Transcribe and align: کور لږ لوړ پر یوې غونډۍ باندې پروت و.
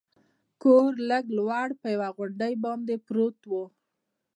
کور 0.61 0.91
لږ 1.09 1.23
لوړ 1.37 1.67
پر 1.81 1.89
یوې 1.93 2.09
غونډۍ 2.17 2.53
باندې 2.65 2.95
پروت 3.05 3.39
و. 3.49 3.51